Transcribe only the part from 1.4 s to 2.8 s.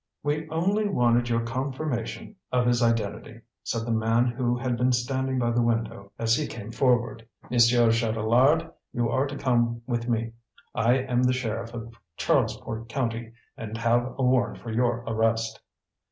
confirmation of